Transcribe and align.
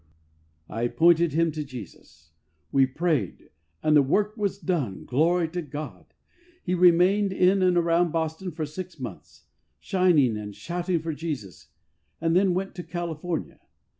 I 0.67 0.87
pointed 0.87 1.33
him 1.33 1.51
to 1.51 1.63
Jesus. 1.63 2.31
We 2.71 2.87
prayed, 2.87 3.51
and 3.83 3.95
the 3.95 4.01
work 4.01 4.35
was 4.35 4.57
done. 4.57 5.05
Glory 5.05 5.47
to 5.49 5.61
God 5.61 6.07
I 6.09 6.13
He 6.63 6.73
remained 6.73 7.31
in 7.31 7.61
and 7.61 7.77
around 7.77 8.11
Boston 8.11 8.49
for 8.49 8.65
six 8.65 8.99
months, 8.99 9.43
shining 9.79 10.37
and 10.37 10.55
shouting 10.55 11.01
for 11.01 11.13
Jesus, 11.13 11.67
and 12.19 12.35
then 12.35 12.55
went 12.55 12.73
to 12.77 12.83
California. 12.83 13.59